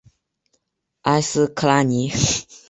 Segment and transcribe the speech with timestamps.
[1.03, 2.09] 埃斯克拉尼。